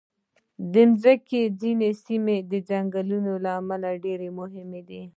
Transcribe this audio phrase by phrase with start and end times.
[0.73, 5.01] د مځکې ځینې سیمې د ځنګلونو له امله ډېر مهم دي.